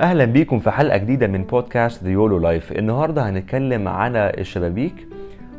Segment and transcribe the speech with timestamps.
[0.00, 5.06] أهلا بيكم في حلقة جديدة من بودكاست The YOLO Life النهارده هنتكلم على الشبابيك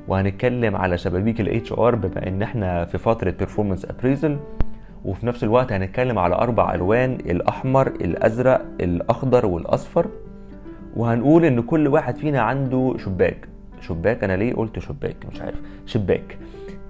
[0.07, 4.38] وهنتكلم على شبابيك ال HR بما إن إحنا في فترة performance appraisal
[5.05, 10.07] وفي نفس الوقت هنتكلم على أربع ألوان الأحمر الأزرق الأخضر والأصفر.
[10.95, 13.48] وهنقول إن كل واحد فينا عنده شباك.
[13.81, 15.62] شباك أنا ليه قلت شباك؟ مش عارف.
[15.85, 16.38] شباك.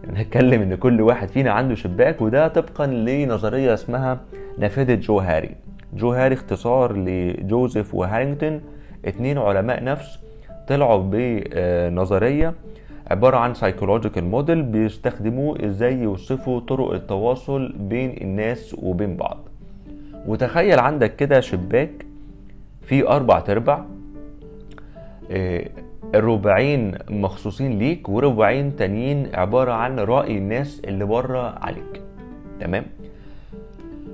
[0.10, 4.20] هنتكلم إن كل واحد فينا عنده شباك وده طبقا لنظرية اسمها
[4.58, 5.56] نافذة جو هاري.
[5.94, 8.62] جو هاري اختصار لجوزيف وهارينجتون
[9.06, 10.20] اتنين علماء نفس
[10.68, 12.54] طلعوا بنظرية
[13.12, 19.38] عبارة عن psychological model بيستخدموه إزاي يوصفوا طرق التواصل بين الناس وبين بعض.
[20.28, 22.06] وتخيل عندك كده شباك
[22.82, 23.86] فيه أربع تربع
[25.32, 25.70] آه،
[26.16, 32.02] الربعين مخصوصين ليك وربعين تانيين عبارة عن رأي الناس اللي بره عليك.
[32.60, 32.86] تمام؟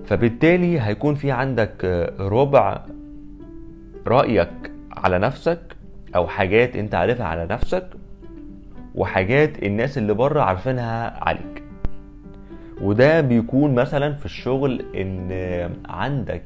[0.08, 2.86] فبالتالي هيكون في عندك آه، ربع
[4.08, 5.60] رأيك على نفسك
[6.16, 7.88] أو حاجات أنت عارفها على نفسك
[8.96, 11.64] وحاجات الناس اللي بره عارفينها عليك.
[12.82, 15.30] وده بيكون مثلا في الشغل إن
[15.90, 16.44] عندك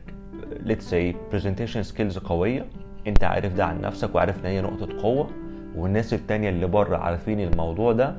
[0.66, 2.66] let's say presentation skills قوية
[3.08, 5.30] أنت عارف ده عن نفسك وعارف إن هي نقطة قوة
[5.76, 8.16] والناس التانية اللي بره عارفين الموضوع ده.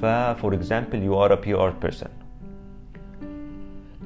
[0.00, 0.04] ف
[0.42, 2.19] for example you are a PR person.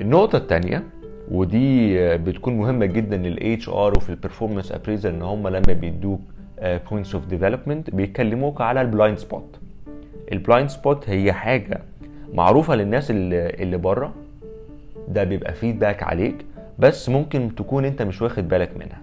[0.00, 0.82] النقطة التانية
[1.30, 6.20] ودي بتكون مهمة جدا لل HR وفي ال performance appraisal إن هم لما بيدوك
[6.62, 9.58] points of development بيكلموك على ال blind spot
[10.32, 11.80] ال blind spot هي حاجة
[12.34, 14.14] معروفة للناس اللي, اللي بره
[15.08, 16.44] ده بيبقى feedback عليك
[16.78, 18.98] بس ممكن تكون أنت مش واخد بالك منها.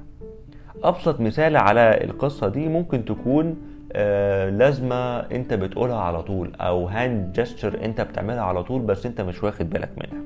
[0.84, 3.56] أبسط مثال على القصة دي ممكن تكون
[3.94, 9.22] آه لازمة أنت بتقولها على طول أو hand gesture أنت بتعملها على طول بس أنت
[9.22, 10.24] مش واخد بالك منها.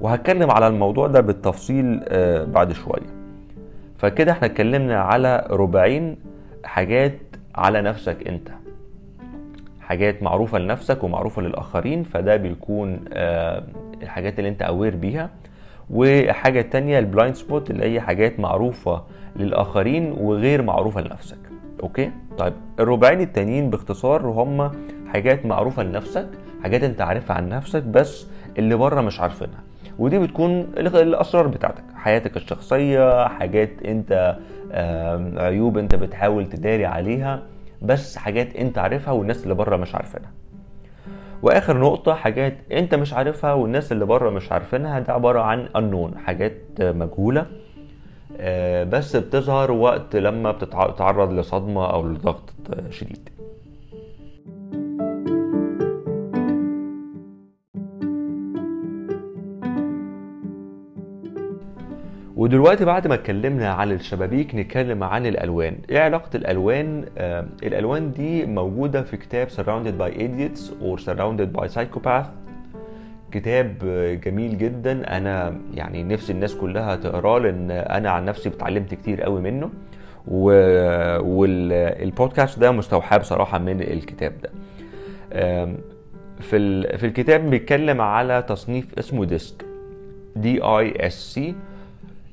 [0.00, 3.20] وهتكلم على الموضوع ده بالتفصيل آه بعد شوية.
[3.98, 6.16] فكده إحنا اتكلمنا على ربعين
[6.64, 7.18] حاجات
[7.54, 8.48] على نفسك انت.
[9.80, 13.62] حاجات معروفة لنفسك ومعروفة للآخرين فده بيكون آه
[14.02, 15.30] الحاجات اللي انت aware بيها.
[15.90, 19.02] وحاجة تانية ال blind spot اللي هي حاجات معروفة
[19.36, 21.38] للآخرين وغير معروفة لنفسك.
[21.82, 24.70] أوكي؟ طيب الربعين التانيين باختصار هم
[25.12, 26.28] حاجات معروفة لنفسك
[26.62, 28.26] حاجات انت عارفها عن نفسك بس
[28.58, 29.60] اللي بره مش عارفينها.
[30.00, 34.36] ودي بتكون الأسرار بتاعتك حياتك الشخصية حاجات أنت
[35.36, 37.42] عيوب أنت بتحاول تداري عليها
[37.82, 40.30] بس حاجات أنت عارفها والناس اللي بره مش عارفينها.
[41.42, 46.18] وآخر نقطة حاجات أنت مش عارفها والناس اللي بره مش عارفينها ده عبارة عن unknown
[46.18, 47.46] حاجات مجهولة
[48.84, 52.52] بس بتظهر وقت لما بتتعرض لصدمة أو لضغط
[52.90, 53.28] شديد.
[62.50, 65.76] ودلوقتي بعد ما اتكلمنا عن الشبابيك نتكلم عن الألوان.
[65.90, 71.66] إيه علاقة الألوان؟ آه الألوان دي موجودة في كتاب Surrounded by Idiots or Surrounded by
[71.68, 72.26] Psychopath.
[73.32, 73.74] كتاب
[74.24, 75.16] جميل جدا.
[75.16, 79.70] أنا يعني نفسي الناس كلها تقراه لأن أنا عن نفسي اتعلمت كتير قوي منه.
[80.28, 80.50] و...
[81.20, 84.50] والبودكاست ده مستوحاه بصراحة من الكتاب ده.
[86.40, 86.98] في ال...
[86.98, 89.64] في الكتاب بيتكلم على تصنيف اسمه DISC.
[90.36, 91.54] D I S C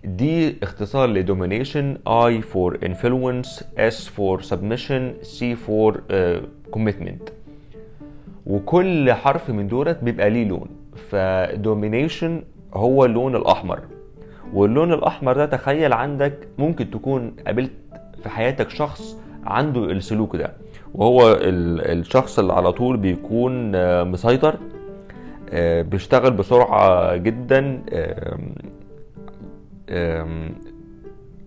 [0.08, 7.32] D اختصار ل domination I for influence S for submission C for uh, commitment.
[8.46, 10.68] وكل حرف من دولت بيبقى ليه لون.
[11.10, 13.80] فدومينيشن هو اللون الأحمر.
[14.54, 17.72] واللون الأحمر ده تخيل عندك ممكن تكون قابلت
[18.24, 20.54] في حياتك شخص عنده السلوك ده.
[20.94, 23.72] وهو الشخص اللي على طول بيكون
[24.12, 24.56] مسيطر
[25.82, 27.82] بيشتغل بسرعة جدا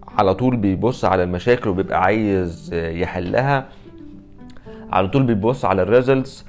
[0.09, 3.69] على طول بيبص على المشاكل وبيبقى عايز يحلها.
[4.93, 6.47] على طول بيبص على ال results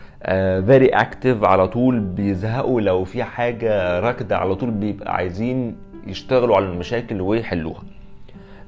[0.65, 5.75] very active على طول بيزهقوا لو في حاجة راكدة على طول بيبقى عايزين
[6.07, 7.83] يشتغلوا على المشاكل ويحلوها.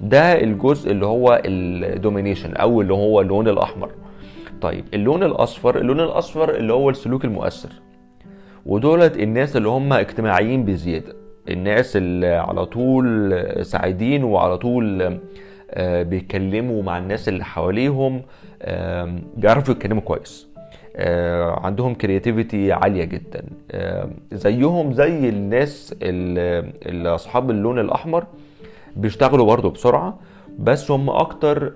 [0.01, 3.89] ده الجزء اللي هو ال domination أو اللي هو اللون الأحمر.
[4.61, 7.69] طيب اللون الأصفر اللون الأصفر اللي هو السلوك المؤثر.
[8.65, 11.22] ودولت الناس اللي هم اجتماعيين بزيادة.
[11.49, 13.35] الناس اللي على طول
[13.65, 15.19] سعيدين وعلى طول
[15.79, 18.21] بيتكلموا مع الناس اللي حواليهم
[19.37, 20.47] بيعرفوا يتكلموا كويس.
[21.63, 23.43] عندهم كرياتيفيتي عالية جدا.
[24.31, 28.25] زيهم زي الناس اللي أصحاب اللون الأحمر
[28.95, 30.19] بيشتغلوا برضه بسرعة
[30.59, 31.73] بس هم أكتر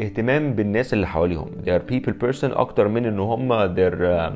[0.00, 1.50] اهتمام بالناس اللي حواليهم.
[1.66, 4.32] They are people person أكتر من إن هم they're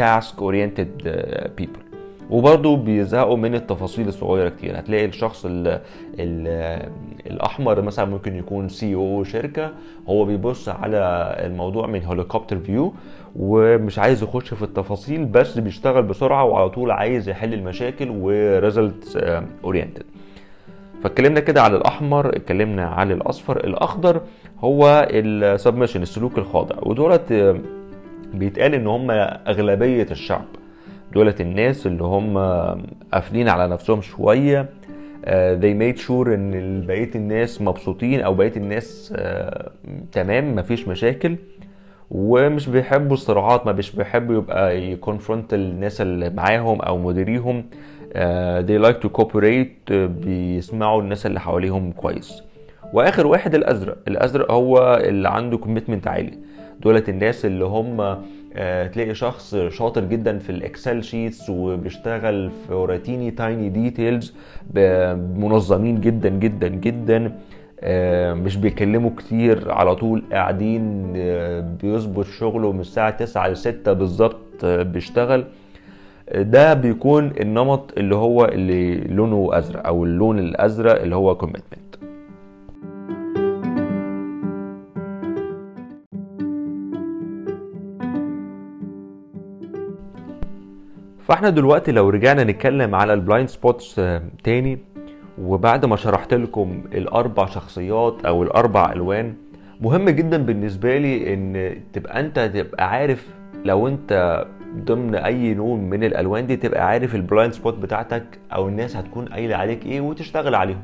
[0.00, 1.08] task oriented
[1.60, 1.87] people.
[2.30, 4.78] وبرضه بيزهقوا من التفاصيل الصغيرة كتير.
[4.78, 5.68] هتلاقي الشخص ال
[6.18, 6.48] ال
[7.26, 9.70] الأحمر مثلا ممكن يكون CEO شركة
[10.08, 10.98] هو بيبص على
[11.46, 12.94] الموضوع من helicopter view
[13.36, 19.16] ومش عايز يخش في التفاصيل بس بيشتغل بسرعة وعلى طول عايز يحل المشاكل و result
[19.64, 20.02] oriented
[21.02, 24.20] فاتكلمنا كده على الأحمر اتكلمنا على الأصفر الأخضر
[24.60, 26.76] هو ال submission السلوك الخاضع.
[26.82, 27.56] ودولت
[28.34, 30.44] بيتقال إن هم أغلبية الشعب.
[31.12, 32.38] دولت الناس اللي هم
[33.12, 34.66] قافلين على نفسهم شوية
[35.24, 35.28] uh,
[35.60, 39.68] they made sure إن بقية الناس مبسوطين أو بقية الناس uh,
[40.12, 41.36] تمام مفيش مشاكل
[42.10, 47.64] ومش بيحبوا الصراعات ما مش بيحبوا يبقى يكونفرونت الناس اللي معاهم أو مديريهم
[48.08, 48.14] uh,
[48.66, 52.42] they like to cooperate بيسمعوا الناس اللي حواليهم كويس.
[52.92, 56.38] وآخر واحد الأزرق الأزرق هو اللي عنده كوميتمنت عالي.
[56.80, 58.18] دولت الناس اللي هم آه،
[58.92, 64.34] تلاقي شخص شاطر جدا في ال Excel sheets وبيشتغل في routine tiny details
[65.36, 67.32] منظمين جدا جدا جدا
[67.80, 73.92] آه، مش بيكلموا كتير على طول قاعدين آه، بيظبط شغله من الساعة 9 ل 6
[73.92, 75.44] بالظبط بيشتغل.
[76.34, 81.87] ده بيكون النمط اللي هو اللي لونه أزرق أو اللون الأزرق اللي هو commitment
[91.28, 94.00] فاحنا دلوقتي لو رجعنا نتكلم على ال blind spots
[94.44, 94.78] تاني
[95.38, 99.34] وبعد ما شرحت لكم الأربع شخصيات أو الأربع ألوان
[99.80, 103.26] مهم جدا بالنسبة لي إن تبقى أنت تبقى عارف
[103.64, 104.44] لو أنت
[104.76, 109.26] ضمن أي لون من الألوان دي تبقى عارف ال blind spot بتاعتك أو الناس هتكون
[109.26, 110.82] قايلة عليك إيه وتشتغل عليهم.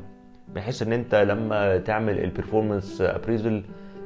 [0.55, 3.63] بحيث إن أنت لما تعمل ال performance appraisal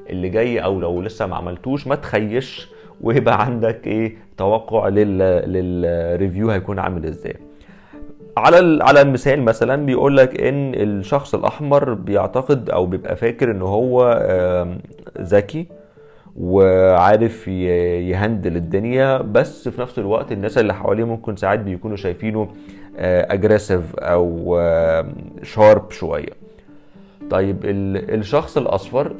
[0.09, 2.69] اللي جاي أو لو لسه ما عملتوش ما تخيش
[3.01, 5.18] ويبقى عندك إيه توقع لل
[5.53, 7.36] لل review هيكون عامل إزاي.
[8.38, 14.24] على على المثال مثلا بيقول لك إن الشخص الأحمر بيعتقد أو بيبقى فاكر إن هو
[15.22, 15.68] ذكي
[16.38, 22.48] وعارف ي handle الدنيا بس في نفس الوقت الناس اللي حواليه ممكن ساعات بيكونوا شايفينه
[22.97, 24.57] aggressive أو
[25.44, 26.40] sharp شوية.
[27.30, 29.13] طيب الشخص الأصفر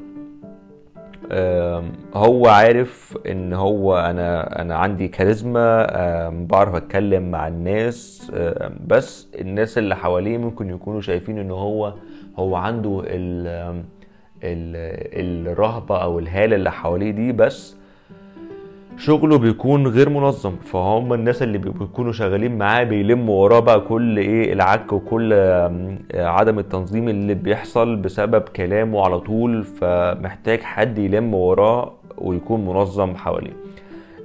[2.14, 8.32] هو عارف إن هو أنا أنا عندي كاريزما بعرف أتكلم مع الناس
[8.88, 11.94] بس الناس اللي حواليه ممكن يكونوا شايفين إن هو
[12.38, 13.48] هو عنده ال
[14.44, 17.76] ال الرهبة أو الهالة اللي حواليه دي بس
[19.00, 24.54] شغله بيكون غير منظم فهم الناس اللي بيكونوا شغالين معاه بيلموا وراه بقى كل إيه
[24.54, 25.34] العك وكل
[26.14, 33.54] عدم التنظيم اللي بيحصل بسبب كلامه على طول فمحتاج حد يلم وراه ويكون منظم حواليه.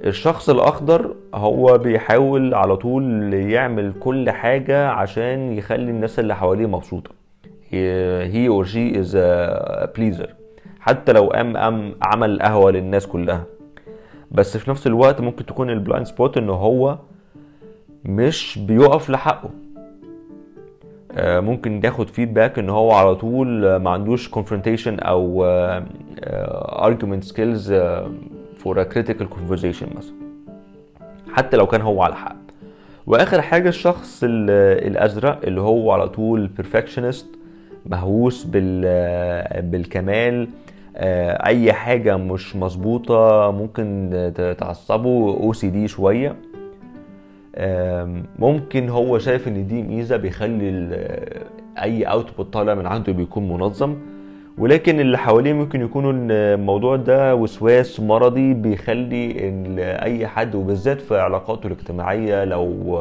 [0.05, 7.11] الشخص الأخضر هو بيحاول على طول يعمل كل حاجة عشان يخلي الناس اللي حواليه مبسوطة.
[7.71, 10.29] هي she is a pleaser.
[10.79, 13.43] حتى لو قام قام عمل قهوة للناس كلها.
[14.35, 16.97] بس في نفس الوقت ممكن تكون ال blind spot ان هو
[18.05, 19.49] مش بيقف لحقه.
[21.19, 25.45] ممكن ياخد feedback إن هو على طول ما عندوش confrontation أو
[26.91, 27.71] argument skills
[28.63, 30.15] for a critical conversation مثلا.
[31.33, 32.35] حتى لو كان هو على حق.
[33.07, 37.25] وآخر حاجة الشخص الأزرق اللي هو على طول perfectionist
[37.85, 38.43] مهووس
[39.59, 40.47] بالكمال
[40.97, 44.09] أي حاجة مش مظبوطة ممكن
[44.57, 46.35] تعصبه OCD شوية.
[48.39, 50.69] ممكن هو شايف إن دي ميزة بيخلي
[51.81, 53.95] أي output طالع من عنده بيكون منظم.
[54.57, 59.35] ولكن اللي حواليه ممكن يكونوا الموضوع ده وسواس مرضي بيخلي
[60.03, 62.99] أي حد وبالذات في علاقاته الاجتماعية لو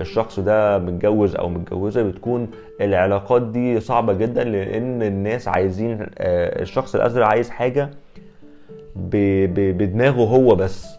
[0.00, 2.48] الشخص ده متجوز أو متجوزة بتكون
[2.80, 7.90] العلاقات دي صعبة جدا لأن الناس عايزين الشخص الأزرق عايز حاجة
[8.96, 10.98] بدماغه هو بس.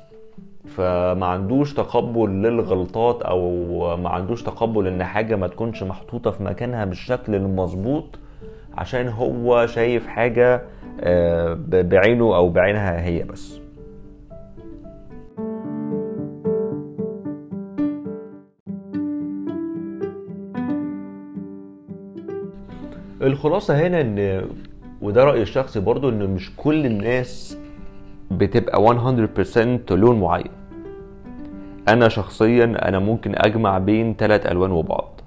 [0.65, 3.41] فما عندوش تقبل للغلطات أو
[3.97, 8.19] ما عندوش تقبل إن حاجة ما تكونش محطوطة في مكانها بالشكل المظبوط.
[8.79, 10.61] عشان هو شايف حاجة
[11.63, 13.59] بعينه أو بعينها هي بس.
[23.21, 24.45] الخلاصة هنا إن
[25.01, 27.57] وده رأيي الشخصي برضو إن مش كل الناس
[28.31, 30.51] بتبقى 100% لون معين.
[31.87, 35.18] أنا شخصيا أنا ممكن أجمع بين ثلاث ألوان وبعض.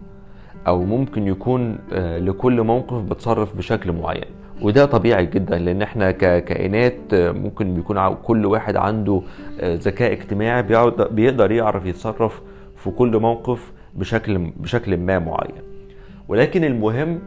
[0.66, 1.78] أو ممكن يكون
[2.19, 4.25] لكل موقف بتصرف بشكل معين.
[4.62, 9.23] وده طبيعي جدا لأن إحنا ككائنات ممكن بيكون كل واحد عنده
[9.62, 10.62] ذكاء اجتماعي
[11.11, 12.42] بيقدر يعرف يتصرف
[12.76, 15.62] في كل موقف بشكل بشكل ما معين.
[16.28, 17.19] ولكن المهم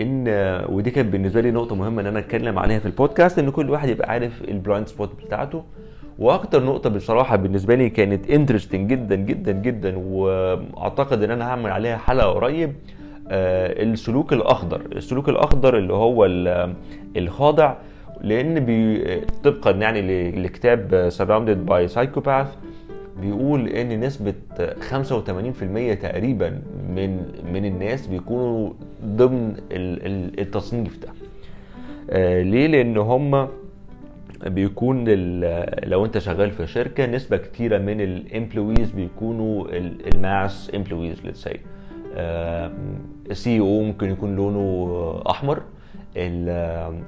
[0.00, 0.24] إن
[0.68, 3.88] ودي كانت بالنسبة لي نقطة مهمة إن أنا أتكلم عليها في البودكاست إن كل واحد
[3.88, 5.62] يبقى عارف ال blind spot بتاعته.
[6.20, 11.96] وأكتر نقطة بصراحة بالنسبة لي كانت interesting جدا جدا جدا وأعتقد إن أنا هعمل عليها
[11.96, 12.72] حلقة قريب
[13.28, 14.80] آه، السلوك الأخضر.
[14.96, 16.28] السلوك الأخضر اللي هو
[17.16, 17.74] الخاضع
[18.20, 19.04] لأن بي
[19.44, 22.46] طبقا يعني لكتاب Surrounded by Psychopaths
[23.20, 24.34] بيقول إن نسبة
[24.90, 26.60] 85% تقريبا
[26.96, 27.22] من
[27.52, 28.70] من الناس بيكونوا
[29.04, 29.54] ضمن
[30.38, 31.08] التصنيف ده.
[32.10, 33.48] آه، ليه؟ لأن هم
[34.46, 35.04] بيكون
[35.84, 39.66] لو انت شغال في شركة نسبة كتيرة من ال employees بيكونوا
[40.14, 41.60] ال mass employees let's say
[43.30, 45.62] ال CEO ممكن يكون لونه أحمر.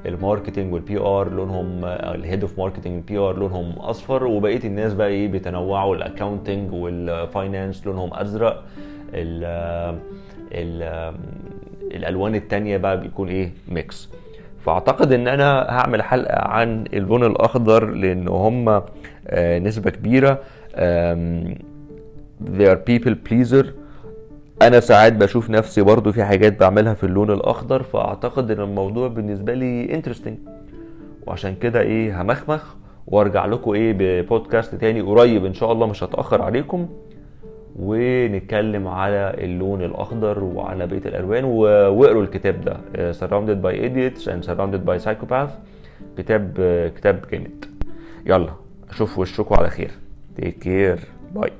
[0.07, 4.25] ال marketing وال PR لونهم ال head of marketing وال PR لونهم أصفر.
[4.25, 5.97] وبقية الناس بقى إيه بيتنوعوا.
[5.97, 8.65] ال accounting وال finance لونهم أزرق.
[9.15, 9.45] ال
[10.53, 11.15] ال
[11.95, 14.09] الالوان التانية بقى بيكون إيه mix
[14.64, 18.83] فأعتقد إن أنا هعمل حلقة عن اللون الأخضر لأن هم
[19.28, 20.38] آه، نسبة كبيرة
[22.59, 23.66] they are people pleaser.
[24.62, 29.54] أنا ساعات بشوف نفسي برضو في حاجات بعملها في اللون الأخضر فأعتقد إن الموضوع بالنسبة
[29.54, 30.38] لي انترستنج
[31.26, 32.75] وعشان كده إيه همخمخ
[33.07, 36.88] وأرجع لكم إيه ببودكاست تاني قريب إن شاء الله مش هتأخر عليكم.
[37.76, 42.73] ونتكلم على اللون الأخضر وعلى بقية الألوان واقروا الكتاب ده.
[42.73, 45.52] Uh, Surrounded by Idiots and Surrounded by Psychopaths.
[46.19, 47.64] كتاب uh, كتاب جامد.
[48.26, 48.52] يلا
[48.91, 49.91] أشوف وشكم على خير.
[50.37, 50.99] تيك كير
[51.35, 51.50] باي